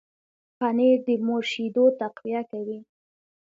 پنېر 0.57 0.97
د 1.07 1.09
مور 1.25 1.43
شیدو 1.51 1.85
تقویه 1.99 2.41
کوي. 2.51 2.79